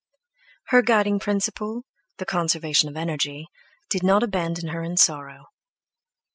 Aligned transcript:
Her 0.69 0.81
guiding 0.81 1.19
principle, 1.19 1.83
the 2.17 2.25
conservation 2.25 2.89
of 2.89 2.97
energy, 2.97 3.45
did 3.87 4.01
not 4.01 4.23
abandon 4.23 4.69
her 4.69 4.81
in 4.81 4.97
sorrow. 4.97 5.49